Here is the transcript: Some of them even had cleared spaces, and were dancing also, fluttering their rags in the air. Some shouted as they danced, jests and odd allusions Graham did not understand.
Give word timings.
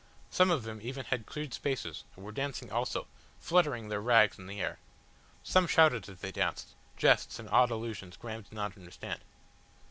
Some 0.31 0.49
of 0.49 0.63
them 0.63 0.79
even 0.81 1.05
had 1.05 1.27
cleared 1.27 1.53
spaces, 1.53 2.05
and 2.15 2.25
were 2.25 2.31
dancing 2.31 2.71
also, 2.71 3.05
fluttering 3.39 3.87
their 3.87 4.01
rags 4.01 4.39
in 4.39 4.47
the 4.47 4.59
air. 4.59 4.79
Some 5.43 5.67
shouted 5.67 6.09
as 6.09 6.21
they 6.21 6.31
danced, 6.31 6.69
jests 6.97 7.37
and 7.37 7.47
odd 7.51 7.69
allusions 7.69 8.17
Graham 8.17 8.41
did 8.41 8.53
not 8.53 8.75
understand. 8.75 9.21